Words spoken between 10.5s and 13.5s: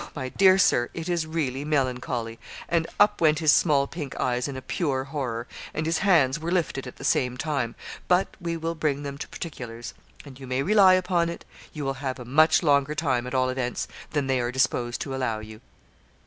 rely upon it, you will have a much longer time, at all